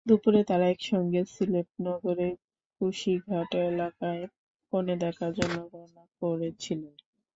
দুপুরে 0.05 0.41
তাঁরা 0.49 0.65
একসঙ্গে 0.69 1.21
সিলেট 1.33 1.69
নগরে 1.81 2.27
কুশিঘাট 2.81 3.51
এলাকায় 3.65 4.23
কনে 4.73 4.95
দেখার 5.03 5.31
জন্য 5.39 5.57
রওনা 5.71 6.03
করেছিলেন। 6.21 6.93